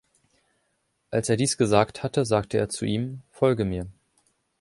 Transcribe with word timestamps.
Als 1.11 1.29
er 1.29 1.37
dies 1.37 1.57
gesagt 1.57 2.01
hatte, 2.01 2.25
sagte 2.25 2.57
er 2.57 2.69
zu 2.69 2.85
ihm: 2.85 3.21
Folge 3.29 3.65
mir. 3.65 3.85